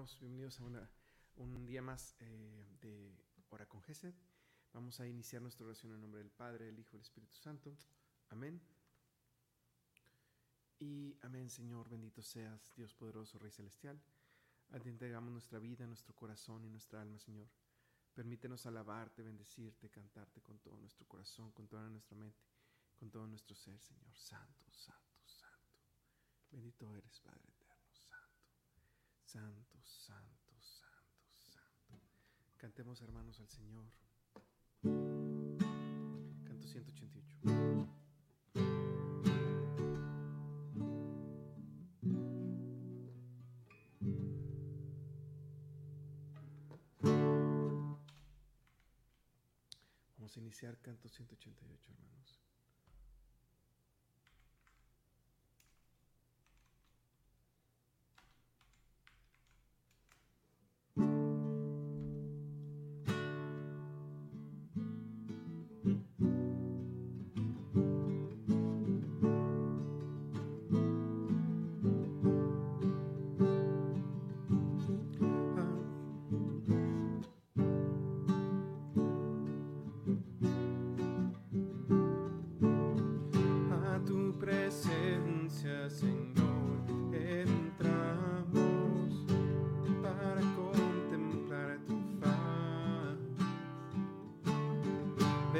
[0.00, 0.18] hermanos.
[0.18, 0.64] Bienvenidos a
[1.36, 3.12] un día más eh, de
[3.50, 4.14] Hora con Gesed.
[4.72, 7.76] Vamos a iniciar nuestra oración en nombre del Padre, del Hijo y del Espíritu Santo.
[8.30, 8.62] Amén.
[10.78, 11.90] Y amén, Señor.
[11.90, 14.00] Bendito seas, Dios poderoso, Rey celestial.
[14.70, 17.48] A ti entregamos nuestra vida, nuestro corazón y nuestra alma, Señor.
[18.14, 22.40] Permítenos alabarte, bendecirte, cantarte con todo nuestro corazón, con toda nuestra mente,
[22.98, 24.16] con todo nuestro ser, Señor.
[24.16, 25.76] Santo, santo, santo.
[26.50, 27.59] Bendito eres, Padre.
[29.32, 32.02] Santo, santo, santo, santo.
[32.56, 33.86] Cantemos hermanos al Señor.
[36.42, 37.38] Canto 188.
[50.18, 52.49] Vamos a iniciar canto 188, hermanos.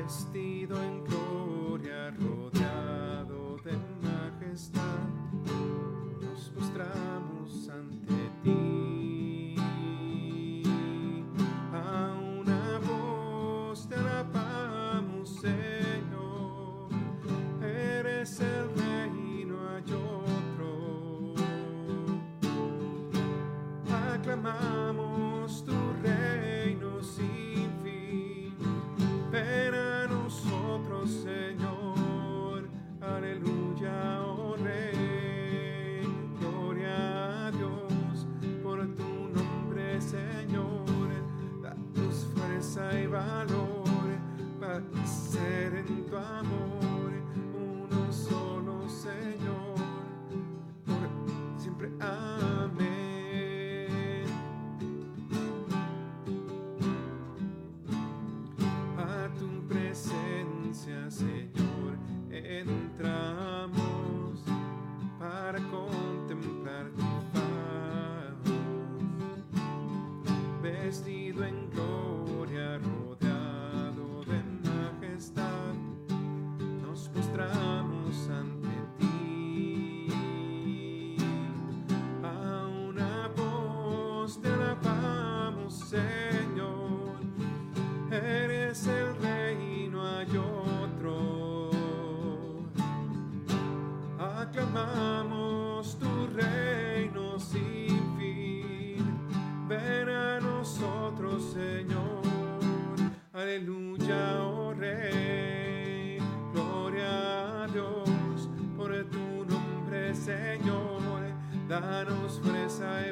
[0.02, 1.19] vestido en cruz.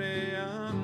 [0.00, 0.79] Ream.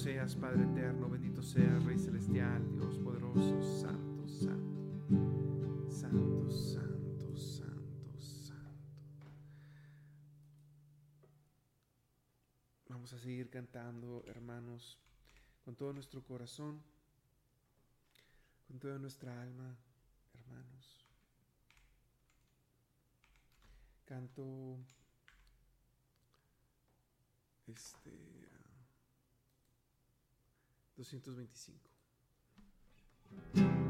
[0.00, 9.30] seas, Padre eterno, bendito seas, Rey celestial, Dios poderoso, santo, santo, santo, santo, santo, santo.
[12.88, 14.98] Vamos a seguir cantando, hermanos,
[15.66, 16.82] con todo nuestro corazón,
[18.68, 19.76] con toda nuestra alma,
[20.32, 21.04] hermanos.
[24.06, 24.78] Canto
[27.66, 28.49] este
[31.04, 33.89] 225.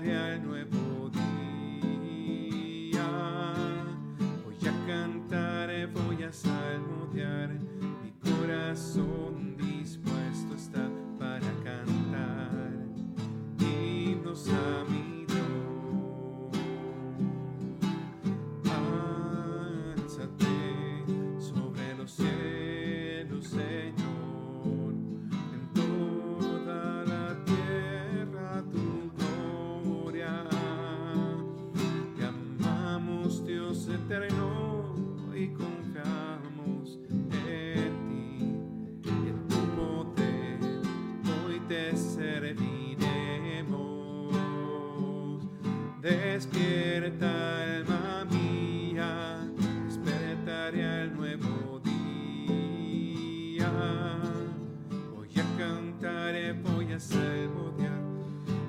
[0.00, 0.79] gloria nueva.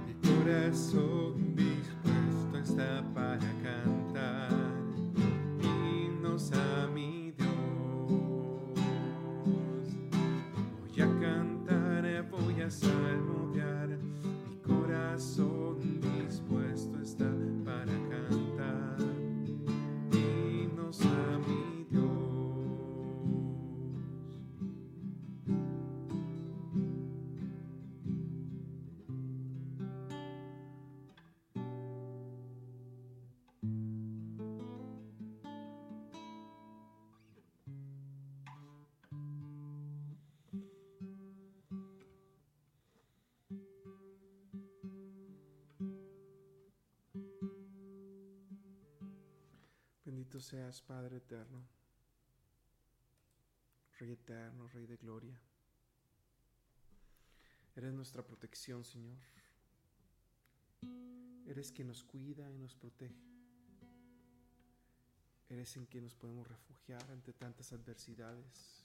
[0.08, 3.04] mi corazón dispuesto está
[50.32, 51.62] Bendito seas, Padre eterno,
[54.00, 55.38] Rey eterno, Rey de gloria.
[57.76, 59.18] Eres nuestra protección, Señor.
[61.46, 63.14] Eres quien nos cuida y nos protege.
[65.50, 68.81] Eres en quien nos podemos refugiar ante tantas adversidades.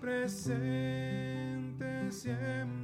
[0.00, 0.50] presente
[2.10, 2.79] siempre.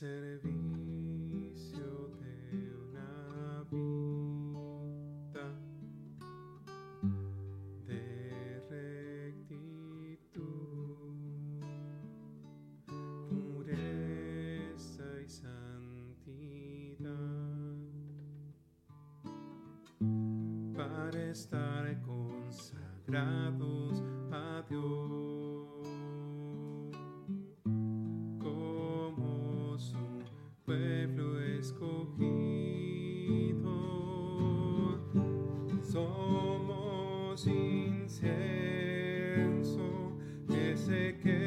[0.00, 0.48] servicio
[2.22, 5.46] de una vida
[7.86, 8.62] de
[9.36, 9.74] rectitud,
[13.28, 16.70] pureza y santidad
[20.74, 23.69] para estar consagrado.
[40.90, 41.39] sé que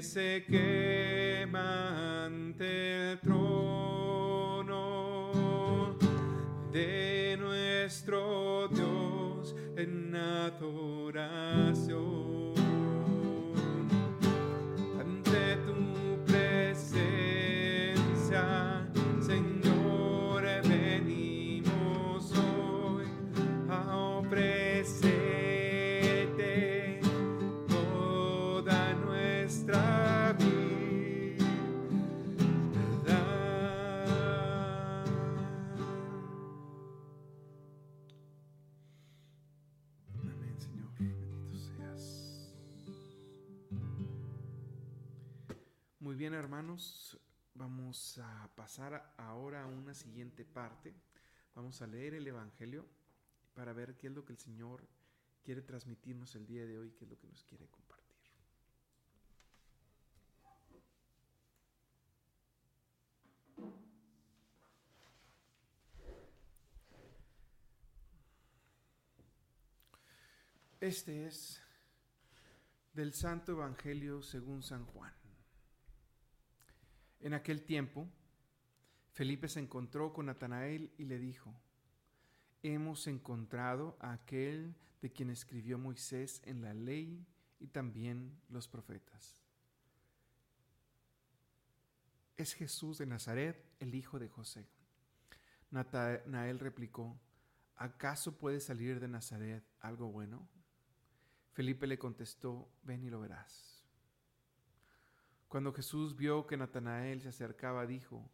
[0.00, 0.79] que se quema
[46.40, 47.18] hermanos.
[47.54, 50.94] Vamos a pasar ahora a una siguiente parte.
[51.54, 52.86] Vamos a leer el Evangelio
[53.54, 54.88] para ver qué es lo que el Señor
[55.42, 58.16] quiere transmitirnos el día de hoy, qué es lo que nos quiere compartir.
[70.80, 71.60] Este es
[72.94, 75.19] del Santo Evangelio según San Juan.
[77.20, 78.08] En aquel tiempo,
[79.12, 81.54] Felipe se encontró con Natanael y le dijo,
[82.62, 87.26] hemos encontrado a aquel de quien escribió Moisés en la ley
[87.58, 89.42] y también los profetas.
[92.36, 94.66] Es Jesús de Nazaret, el hijo de José.
[95.70, 97.20] Natanael replicó,
[97.76, 100.48] ¿acaso puede salir de Nazaret algo bueno?
[101.52, 103.69] Felipe le contestó, ven y lo verás.
[105.50, 108.30] Cuando Jesús vio que Natanael se acercaba, dijo,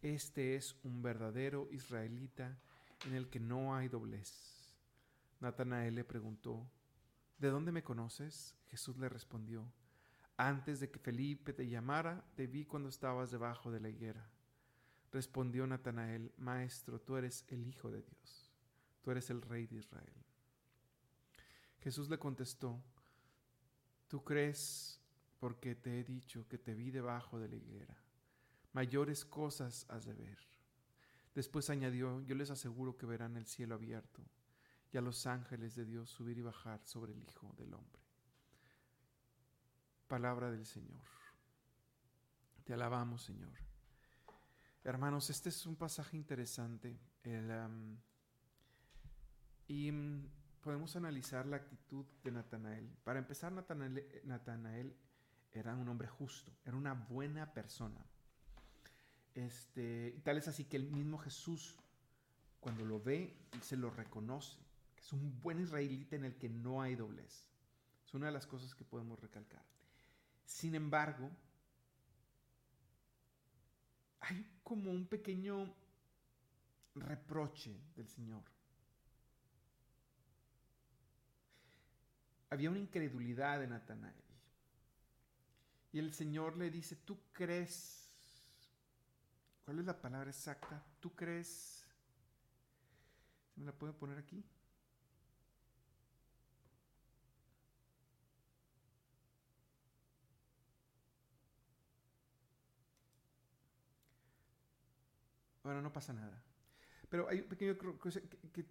[0.00, 2.56] Este es un verdadero israelita
[3.04, 4.72] en el que no hay doblez.
[5.40, 6.70] Natanael le preguntó,
[7.36, 8.54] ¿De dónde me conoces?
[8.68, 9.72] Jesús le respondió,
[10.36, 14.30] Antes de que Felipe te llamara, te vi cuando estabas debajo de la higuera.
[15.10, 18.54] Respondió Natanael, Maestro, tú eres el Hijo de Dios,
[19.02, 20.14] tú eres el Rey de Israel.
[21.80, 22.80] Jesús le contestó,
[24.06, 25.01] Tú crees
[25.42, 27.96] porque te he dicho que te vi debajo de la higuera.
[28.74, 30.38] Mayores cosas has de ver.
[31.34, 34.22] Después añadió, yo les aseguro que verán el cielo abierto
[34.92, 38.00] y a los ángeles de Dios subir y bajar sobre el Hijo del Hombre.
[40.06, 41.02] Palabra del Señor.
[42.62, 43.58] Te alabamos, Señor.
[44.84, 47.00] Hermanos, este es un pasaje interesante.
[49.66, 50.24] y mm,
[50.60, 52.96] podemos analizar la actitud de Natanael.
[53.02, 54.96] Para empezar, Natanael,
[55.52, 58.04] era un hombre justo, era una buena persona.
[59.34, 61.76] Este, tal es así que el mismo Jesús,
[62.60, 64.58] cuando lo ve, se lo reconoce,
[64.96, 67.48] es un buen israelita en el que no hay doblez.
[68.06, 69.62] Es una de las cosas que podemos recalcar.
[70.44, 71.30] Sin embargo,
[74.20, 75.74] hay como un pequeño
[76.94, 78.42] reproche del Señor.
[82.50, 84.21] Había una incredulidad de Natanael.
[85.92, 88.10] Y el Señor le dice, ¿tú crees?
[89.64, 90.82] ¿Cuál es la palabra exacta?
[91.00, 91.86] ¿Tú crees?
[93.54, 94.42] ¿Se me la puede poner aquí?
[105.62, 106.42] Bueno, no pasa nada.
[107.08, 108.20] Pero hay un pequeño cosa
[108.52, 108.66] que,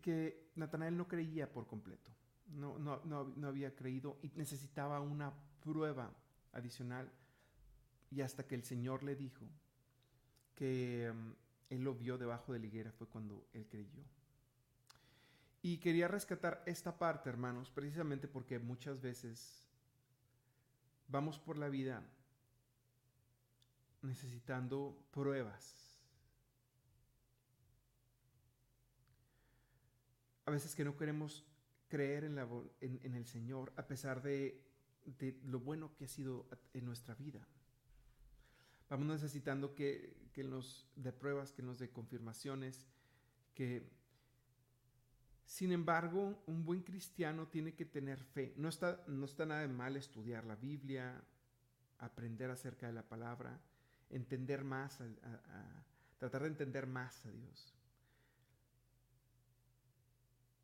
[0.00, 2.12] que, Natanael no creía por completo.
[2.48, 6.10] No, no, no, había creído y necesitaba una prueba
[6.52, 7.10] adicional.
[8.10, 9.46] Y hasta que el Señor le dijo
[10.54, 11.32] que mm,
[11.74, 14.02] él lo vio debajo de la higuera fue cuando él creyó.
[15.60, 19.62] Y quería rescatar esta parte, hermanos, precisamente porque muchas veces
[21.08, 22.02] vamos por la vida
[24.00, 25.88] necesitando pruebas
[30.48, 31.44] a veces que no queremos
[31.88, 32.46] creer en, la,
[32.80, 34.62] en, el Señor a pesar de,
[35.44, 37.40] lo bueno que ha sido en nuestra vida.
[38.90, 42.86] Vamos necesitando que, que nos dé pruebas, que nos dé confirmaciones,
[43.54, 43.90] que
[45.44, 48.52] sin embargo un buen cristiano tiene que tener fe.
[48.56, 51.22] No está, no está nada de mal estudiar la Biblia,
[51.98, 53.60] aprender acerca de la palabra,
[54.10, 54.98] entender más,
[56.18, 57.77] tratar de entender más a Dios.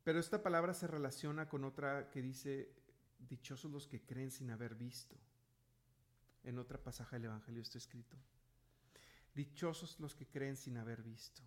[0.05, 2.71] Pero esta palabra se relaciona con otra que dice,
[3.27, 5.15] dichosos los que creen sin haber visto.
[6.43, 8.15] En otra pasaje del Evangelio está escrito.
[9.33, 11.41] Dichosos los que creen sin haber visto.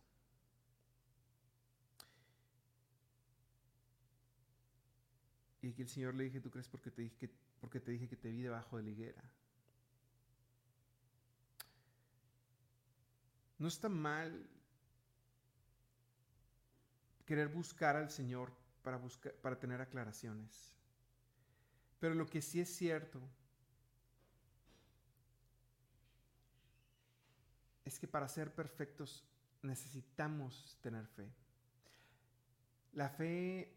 [5.63, 8.09] Y aquí el Señor le dije, tú crees porque te dije que, porque te dije
[8.09, 9.23] que te vi debajo de la higuera.
[13.59, 14.51] No está mal
[17.29, 18.51] querer buscar al Señor
[18.83, 20.73] para, buscar, para tener aclaraciones.
[22.01, 23.21] Pero lo que sí es cierto
[27.85, 29.27] es que para ser perfectos
[29.61, 31.31] necesitamos tener fe.
[32.95, 33.77] La fe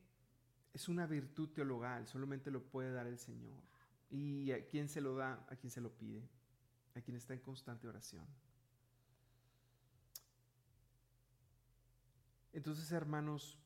[0.74, 3.62] es una virtud teologal, solamente lo puede dar el Señor.
[4.10, 5.46] ¿Y a quién se lo da?
[5.50, 6.26] A quien se lo pide,
[6.96, 8.26] a quien está en constante oración.
[12.54, 13.58] Entonces, hermanos,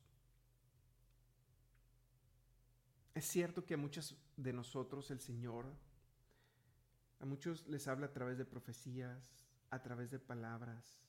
[3.14, 5.66] es cierto que a muchos de nosotros el Señor,
[7.20, 11.02] a muchos les habla a través de profecías, a través de palabras,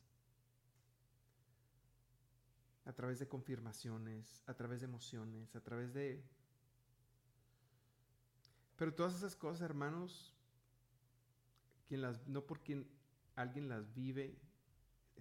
[2.85, 6.23] a través de confirmaciones, a través de emociones, a través de...
[8.77, 10.33] Pero todas esas cosas, hermanos,
[11.87, 12.87] quien las, no porque
[13.35, 14.39] alguien las vive,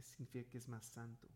[0.01, 1.29] significa que es más santo.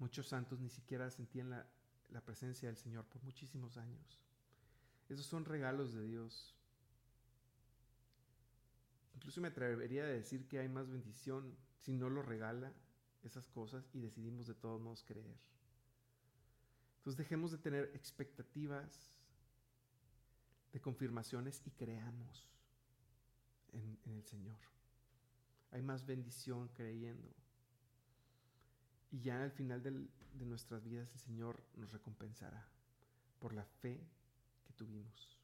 [0.00, 4.18] Muchos santos ni siquiera sentían la, presencia del Señor por muchísimos años.
[5.10, 6.56] Esos son regalos de Dios.
[9.14, 12.72] Incluso me atrevería a decir que hay más bendición si no lo regala
[13.22, 15.36] esas cosas y decidimos de todos modos creer.
[16.96, 19.12] Entonces dejemos de tener expectativas
[20.72, 22.48] de confirmaciones y creamos
[23.72, 24.58] en el Señor.
[25.72, 27.30] Hay más bendición creyendo.
[29.10, 32.66] Y ya al final de nuestras vidas el Señor nos recompensará
[33.38, 34.00] por la fe
[34.64, 35.40] que tuvimos.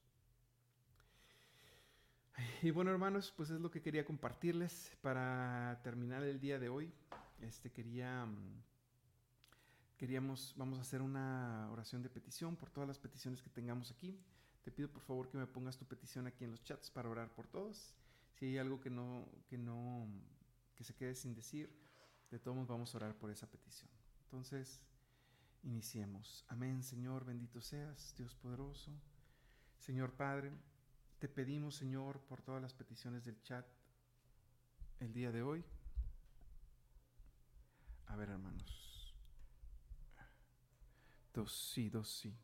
[2.63, 6.93] Y bueno, hermanos, pues es lo que quería compartirles para terminar el día de hoy.
[7.41, 8.63] Este quería mm,
[9.97, 14.19] queríamos vamos a hacer una oración de petición por todas las peticiones que tengamos aquí.
[14.63, 17.31] Te pido por favor que me pongas tu petición aquí en los chats para orar
[17.35, 17.95] por todos.
[18.35, 20.07] Si hay algo que no que no
[20.75, 21.71] que se quede sin decir,
[22.31, 23.91] de todos vamos a orar por esa petición.
[24.25, 24.81] Entonces,
[25.63, 26.45] iniciemos.
[26.49, 28.93] Amén, Señor, bendito seas, Dios poderoso.
[29.79, 30.53] Señor Padre,
[31.19, 33.67] te pedimos, Señor, por todas las peticiones del chat
[35.01, 35.65] el día de hoy.
[38.07, 39.15] A ver, hermanos.
[41.33, 42.35] Dos sí, dos sí.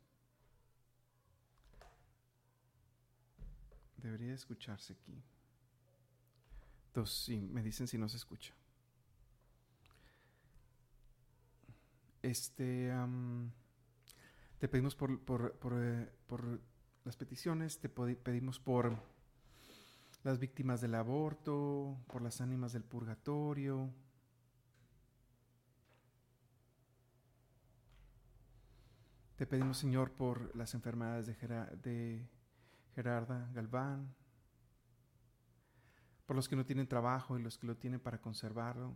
[3.97, 5.23] Debería escucharse aquí.
[6.89, 8.53] Entonces, sí, me dicen si no se escucha.
[12.23, 12.93] Este,
[14.59, 16.61] te pedimos por, por, por, eh, por,
[17.05, 18.97] las peticiones, te pedimos por
[20.23, 23.93] las víctimas del aborto, por las ánimas del purgatorio.
[29.35, 31.35] Te pedimos, Señor, por las enfermedades de,
[31.83, 32.29] de
[32.95, 34.15] Gerarda Galván,
[36.25, 38.95] por los que no tienen trabajo y los que lo tienen para conservarlo.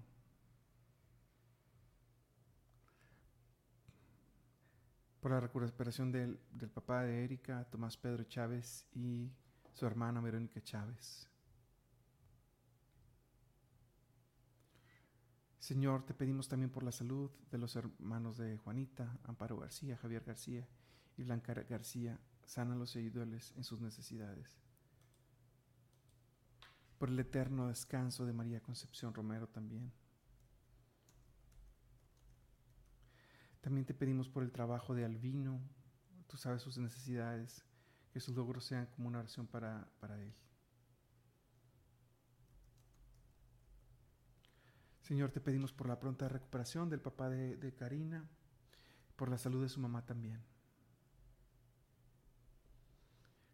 [5.27, 9.29] Por la recuperación del, del papá de Erika, Tomás Pedro Chávez y
[9.73, 11.29] su hermana Verónica Chávez.
[15.59, 20.23] Señor, te pedimos también por la salud de los hermanos de Juanita, Amparo García, Javier
[20.25, 20.65] García
[21.17, 22.21] y Blanca García.
[22.45, 24.61] Sánalos y ayúdales en sus necesidades.
[26.99, 29.91] Por el eterno descanso de María Concepción Romero también.
[33.67, 35.61] También te pedimos por el trabajo de Albino.
[36.29, 37.65] Tú sabes sus necesidades
[38.13, 40.33] que sus logros sean como una oración para, Él.
[45.01, 48.25] Señor, te pedimos por la pronta recuperación del papá de, de Karina,
[49.17, 50.41] por la salud de su mamá también,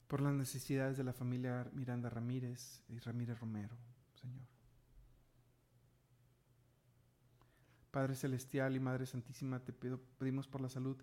[0.08, 3.78] por las necesidades de la familia Miranda Ramírez y Ramírez Romero,
[4.20, 4.61] Señor.
[7.92, 10.96] Padre Celestial y Madre Santísima, te pedimos por la salud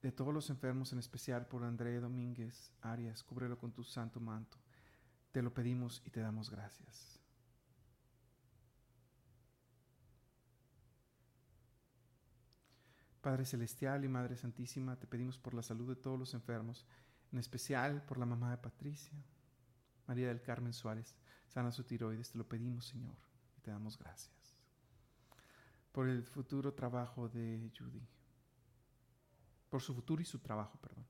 [0.00, 4.56] de todos los enfermos, en especial por André Domínguez Arias, cúbrelo con tu santo manto.
[5.32, 7.20] Te lo pedimos y te damos gracias.
[13.20, 16.86] Padre Celestial y Madre Santísima, te pedimos por la salud de todos los enfermos,
[17.32, 19.22] en especial por la mamá de Patricia,
[20.06, 21.14] María del Carmen Suárez,
[21.48, 23.18] sana su tiroides, te lo pedimos, Señor,
[23.58, 24.39] y te damos gracias.
[25.92, 28.06] Por el futuro trabajo de Judy
[29.70, 31.06] por su futuro y su trabajo, perdón,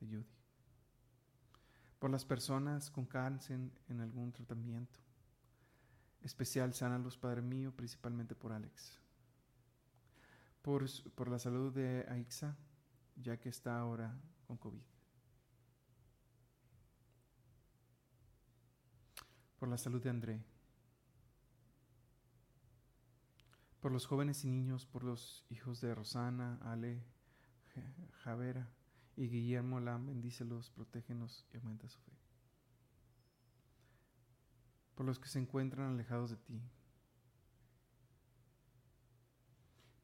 [0.00, 0.26] de Judy.
[1.98, 5.00] Por las personas con cáncer en algún tratamiento.
[6.22, 8.98] Especial los Padre mío, principalmente por Alex.
[10.62, 12.56] Por, por la salud de Aixa,
[13.16, 14.82] ya que está ahora con COVID.
[19.58, 20.57] Por la salud de André.
[23.88, 27.02] Por los jóvenes y niños, por los hijos de Rosana, Ale,
[28.22, 28.68] Javera
[29.16, 32.12] y Guillermo Lam, bendícelos, protégenos y aumenta su fe.
[34.94, 36.60] Por los que se encuentran alejados de ti.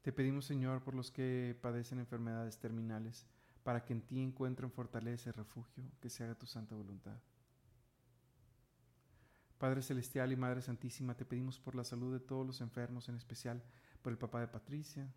[0.01, 3.27] Te pedimos, Señor, por los que padecen enfermedades terminales,
[3.65, 7.21] para que en ti encuentren fortaleza y refugio, que se haga tu santa voluntad.
[9.59, 13.17] Padre Celestial y Madre Santísima, te pedimos por la salud de todos los enfermos, en
[13.17, 13.63] especial
[14.03, 15.13] por el papá de Patricia,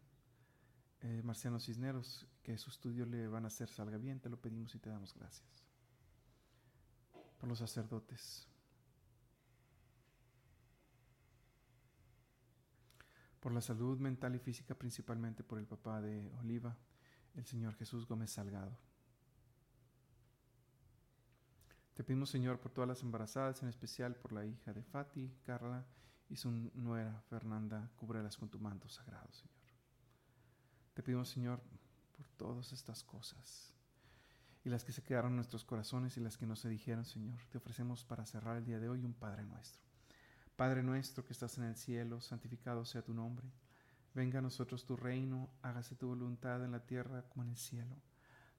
[1.01, 4.73] eh, Marciano Cisneros, que su estudio le van a hacer salga bien, te lo pedimos
[4.75, 5.63] y te damos gracias.
[7.39, 8.47] Por los sacerdotes.
[13.39, 16.75] Por la salud mental y física, principalmente por el papá de Oliva,
[17.35, 18.77] el Señor Jesús Gómez Salgado.
[21.97, 25.83] Te pedimos, Señor, por todas las embarazadas, en especial por la hija de Fati, Carla
[26.29, 29.57] y su nuera Fernanda, cúbrelas con tu manto sagrado, Señor.
[30.93, 31.59] Te pedimos, Señor,
[32.15, 33.73] por todas estas cosas
[34.63, 37.39] y las que se quedaron en nuestros corazones y las que no se dijeron, Señor.
[37.49, 39.81] Te ofrecemos para cerrar el día de hoy un Padre nuestro.
[40.55, 43.47] Padre nuestro que estás en el cielo, santificado sea tu nombre.
[44.13, 47.95] Venga a nosotros tu reino, hágase tu voluntad en la tierra como en el cielo.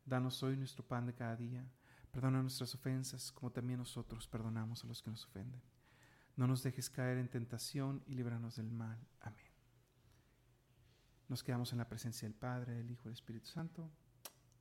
[0.05, 1.65] Danos hoy nuestro pan de cada día.
[2.11, 5.63] Perdona nuestras ofensas como también nosotros perdonamos a los que nos ofenden.
[6.37, 8.99] No nos dejes caer en tentación y líbranos del mal.
[9.21, 9.45] Amén.
[11.29, 13.91] Nos quedamos en la presencia del Padre, del Hijo y del Espíritu Santo.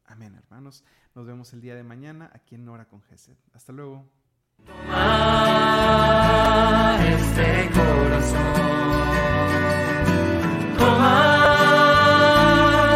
[0.05, 0.83] Amén, hermanos.
[1.15, 3.38] Nos vemos el día de mañana aquí en Hora con Gesed.
[3.53, 4.10] Hasta luego.
[4.65, 4.97] Toma
[7.05, 8.53] este corazón.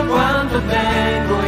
[0.10, 1.41] Cuanto tengo.